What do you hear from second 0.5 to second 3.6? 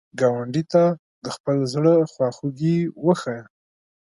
ته د خپل زړه خواخوږي وښایه